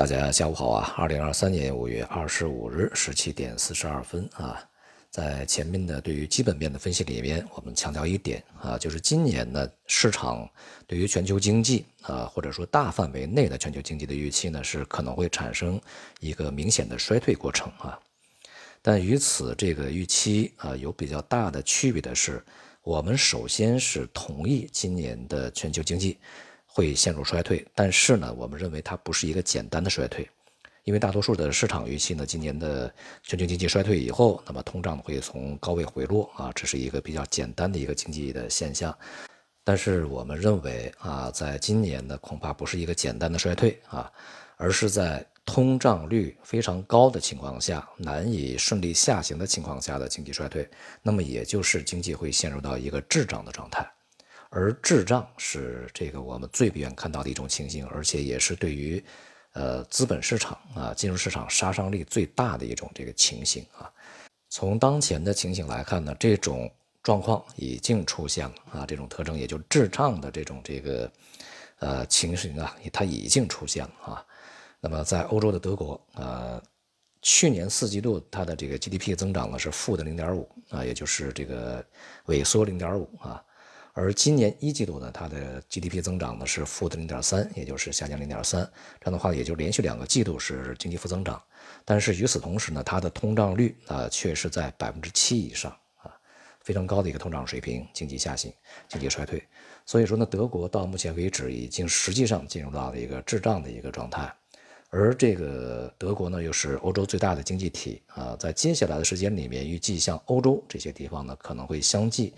[0.00, 0.94] 大家下午好啊！
[0.96, 4.58] 二零二三年五月二十五日十七点四十二分啊，
[5.10, 10.48] 在前面的对于基本面的分析里面，我们强调一点啊，就是今年呢市场
[10.86, 15.78] 对于全球经济啊，或者说大范围内的全球经济的预期呢，是可能会产生
[16.18, 18.00] 一个明显的衰退过程啊。
[18.80, 22.42] 但与此这个预期啊有比较大的区别的是，
[22.80, 26.16] 我们首先是同意今年的全球经济。
[26.72, 30.28] 会陷入衰退，但是呢，我们认为它不是一个简单的衰退，
[30.84, 32.92] 因为大多数的市场预期呢，今年的
[33.22, 38.96] 全球经济衰退以后，那么通胀会从高位回落啊，这是一个比较简单的一个经济的现象。
[39.64, 44.10] 但是我们认为啊，在今年呢，恐怕不是一个简单的衰退啊，
[44.56, 50.68] 而是在通胀率非常高的情况下，难以顺利下行的情况下的经济衰退，
[51.02, 53.86] 那么也就是经济会陷入到一个滞胀的状态。
[54.50, 59.02] 而滞胀是这个我们最不愿看到的一种情形，而且也是对于，
[59.52, 63.90] 呃，资本市场啊、金融市场杀伤力最大的一种这个情形啊。
[64.48, 66.68] 从当前的情形来看呢，这种
[67.00, 71.12] 状况已经出现了啊，这种特征也就滞胀的这种这个，
[71.78, 74.26] 呃，情形啊，它已经出现了啊。
[74.80, 76.60] 那么在欧洲的德国，呃，
[77.22, 81.84] 去年四季度它的这个 GDP 增长呢是负的零点五啊，也就是这个
[82.26, 83.40] 萎缩零点五啊。
[83.92, 88.62] 而今年一季度呢，它的 GDP 增长呢是负的零点三，也就是下降零点三。
[89.00, 91.42] 这样的话，也就连续两个季度是经济负增长。
[91.84, 96.12] 但是与此同时呢，它的通胀率啊却是在百分之七以上啊，
[96.60, 98.52] 非常高的一个通胀水平，经济下行，
[98.88, 99.42] 经济衰退。
[99.84, 104.32] 所以说呢，德国到目前为止已经实际上进入到了一个滞胀的一个状态。
[104.88, 112.34] 而这个德国呢，又是欧洲最大的经济体啊，在接下来的时间里面，预计像欧洲这些地方呢，可能会相继。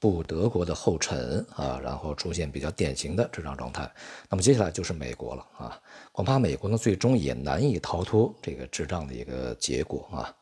[0.00, 3.88] 步德国的后尘啊，然后出现比较典型的滞胀状态。
[4.30, 10.34] 那么接下来就是美国了啊，恐怕美国呢最终也难以逃脱这个滞胀的一个结果啊。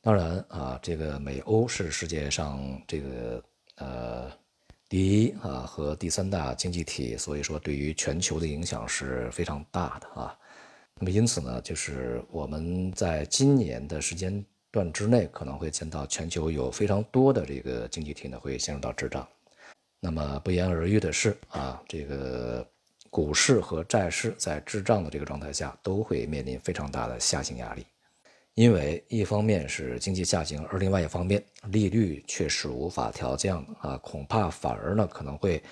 [0.00, 3.42] 当然啊，这个美欧是世界上这个
[3.76, 4.30] 呃
[4.88, 10.38] 第一啊和第三大经济体，所以说对于全球的影响是非常大的啊。
[11.00, 14.44] 那么因此呢，就是我们在今年的时间。
[14.72, 19.28] 段之内可能会见到全球有非常多的这个经济体呢会陷入到滞胀，
[20.00, 22.66] 那么不言而喻的是啊，这个
[23.10, 27.84] 股市和债市在滞胀的这个状态下都会面临非常大的下行压力，
[28.54, 35.62] 因为一方面是经济下行，而另外一方面利率确实无法调降啊，恐怕反而呢可能会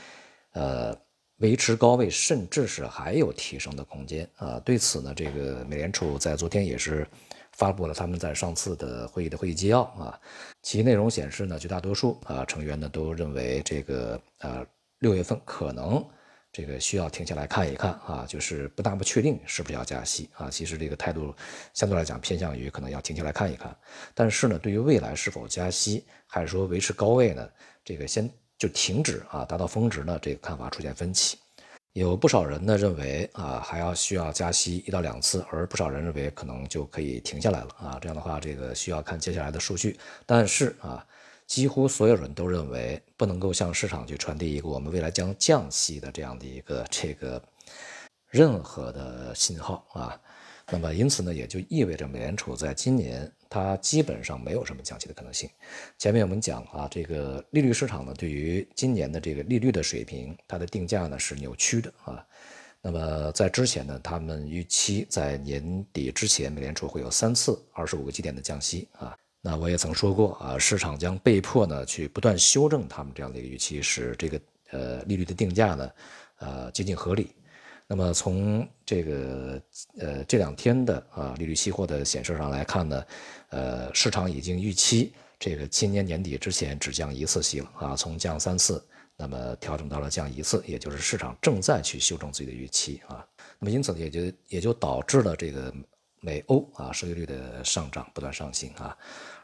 [0.53, 0.95] 呃
[1.39, 4.61] 维持高位，甚至是还有提升的空间啊。
[4.61, 7.07] 对此呢，这个美联储在昨天也是。
[7.61, 10.19] 发布了他们在上次的会议的会议纪要啊，
[10.63, 14.67] 其内容显示呢，绝大多数啊成员呢都认为这个呃
[15.01, 16.03] 六月份可能
[16.51, 20.49] 这个需要停下来看一看啊，就是不大不确定是不是要加息啊。
[20.49, 21.35] 其实这个态度
[21.75, 23.77] 相对来讲偏向于可能要停下来看一看，
[24.15, 27.47] 但是呢，对于未来是否加息还是说维持高位呢，
[27.85, 31.37] 这个先就停止啊，达到峰值呢，这个看法出现分歧。
[31.93, 37.99] 有不少人呢认为啊还要需要加息一到两次，而不少人认为可能就可以停下来了啊。
[38.01, 39.99] 这样的话，这个需要看接下来的数据。
[40.25, 41.05] 但是啊，
[41.47, 47.43] 几乎所有人都认为不能够向市场去传递一个我们未来将降息的这样的一个这个
[48.29, 50.21] 任何的信号啊。
[50.71, 53.31] 那么因此呢，也就意味着美联储在今年。
[53.53, 55.51] 它基本上没有什么降息的可能性。
[55.99, 62.25] 前面我们讲啊，这个利率市场呢，对于今年的这个利率的水平，它的定价呢是扭曲的啊。
[62.81, 69.17] 那么在之前呢，他们预期在年底之前，美联储会有三次二十五个基点的降息啊。
[69.41, 75.91] 那我也曾说过啊，市场将被迫呢去不断修正他们这样的一个预期，使这个呃利率的定价呢
[76.39, 77.33] 呃接近合理。
[77.93, 79.61] 那么从这个
[79.99, 83.05] 呃这两天的啊利率期货的显示上来看呢，
[83.49, 88.81] 呃市场已经预期这个今年年底之前只降一次息了啊，从降三次，
[89.17, 93.27] 那么调整到了降一次，也就是市场正在去修正自己的预期啊。
[93.59, 95.75] 那么因此也就也就导致了这个
[96.21, 98.97] 美欧啊收益率的上涨不断上行啊。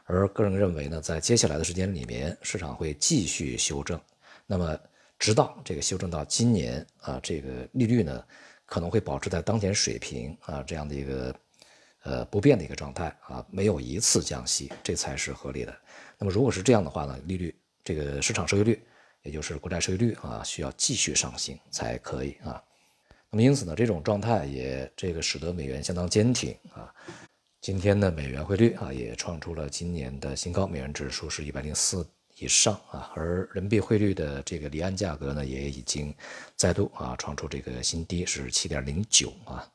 [0.05, 3.99] 而个人认为呢，在接下来的时间里面，市场会继续修正。
[4.45, 4.79] 那么。
[5.19, 8.23] 直到这个修正到今年啊，这个利率呢
[8.65, 11.35] 可能会保持在当前水平啊这样的一个
[12.03, 15.75] 呃不变的一个状态啊，没有一次降息，这才是合理的。
[16.17, 18.81] 那么如果是这样的话呢，利率这个市场收益率，
[19.23, 22.61] 也就是国债收益率啊，需要继续上行才可以啊。
[23.29, 26.93] 那么因此呢，这种状态也这个使得美元相当坚挺啊。
[27.59, 32.07] 今天的美元汇率啊也创出了今年的新高，美元指数是一百零四。
[32.39, 36.13] 以上啊，而人民币汇率的这个离岸价格呢，也已经
[36.55, 39.67] 再度啊创出这个新低，是七点零九啊。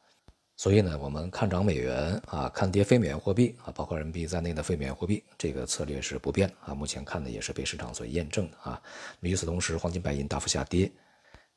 [0.56, 6.73] 所以呢，我们看涨美元啊，看跌非美元货币啊，包括人民币在内的非美元货币，这个策略是不变啊。
[6.73, 8.81] 目前看的也是被市场所验证的啊。
[9.20, 10.88] 与此同时，黄金、白银大幅下跌，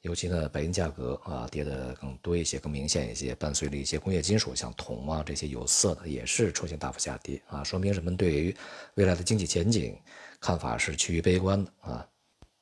[0.06, 8.56] 尤其呢，白银价格啊跌得更多一些、更明显一些，伴随着一些工业金属，像铜啊这些有色的也是出现大幅下跌啊，说明人们对于
[8.94, 9.98] 未来的经济前景
[10.40, 12.08] 看法是趋于悲观的啊。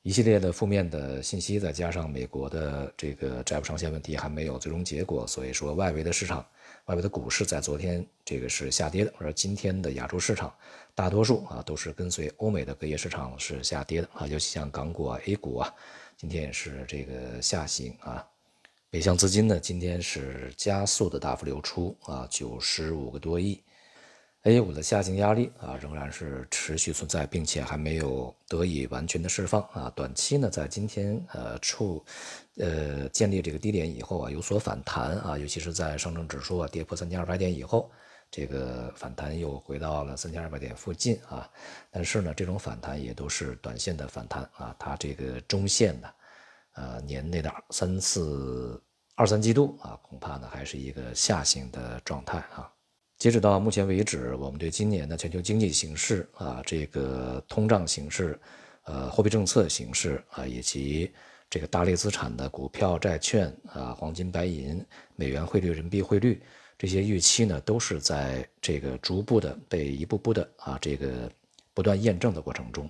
[0.00, 6.46] 一系列的负面的信息，再加上美国的这个债务上限问题还没有最终结果，所以说外围的市场、
[6.86, 10.52] 外围的股市在昨天这个是下跌的，而今天的亚洲市场
[10.94, 15.74] 大多数啊都是跟随欧美的各业市场是下跌的啊，尤其像港股啊、A 股啊，
[16.16, 18.26] 今天也是这个下行啊。
[18.90, 23.60] 北向资金呢，今天是加速的大幅流出啊，九十五个多亿。
[24.42, 29.90] A 股的下行压力啊，仍然是持续存在，并且还没有得以完全的释放啊。
[29.96, 32.04] 短期呢，在今天呃触
[32.58, 37.90] 呃建立这个低点以后啊，有所反弹啊，尤其是在上证指数啊跌破三千二百点以后，
[38.36, 41.48] 这个反弹又回到了三千二百点附近啊。
[41.88, 46.14] 但是呢，这种反弹也都是短线的反弹啊，它这个中线的
[46.74, 48.82] 呃年内的三四
[49.14, 52.68] 二三季度啊，恐怕呢还是一个下行的状态啊。
[53.18, 58.36] 截止到目前为止，我们对今年的全球经济形势啊，这个通胀形势，
[58.82, 61.12] 呃，货币政策形势啊，以及
[61.48, 64.84] 这个大类资产的股票、债券啊、黄金、白银、
[65.14, 66.42] 美元汇率、人民币汇率
[66.78, 71.30] 这些预期呢，都是在这个逐步的被一步步的啊，这个
[71.72, 72.88] 不断验证的过程中。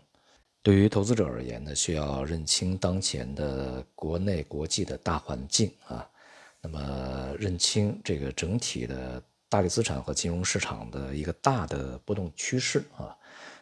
[0.62, 6.08] 对于投资者而言呢，需要认清当前的国内国际的大环境啊，
[6.60, 9.22] 那么认清这个整体的。
[9.46, 13.16] 大类资产和金融市场的一个大的波动趋势啊，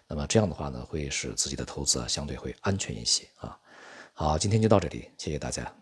[0.09, 3.59] 那么这样的话呢，会使自己的投资啊相对会安全一些啊。
[4.15, 5.82] 好，今天就到这里，谢谢大家。